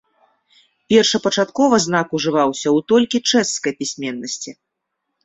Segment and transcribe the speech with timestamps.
[0.93, 4.51] Першапачаткова знак ужываўся ў толькі чэшскай пісьменнасці.